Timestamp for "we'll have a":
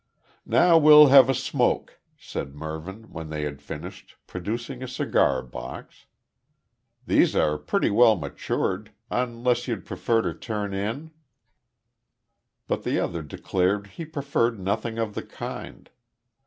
0.79-1.33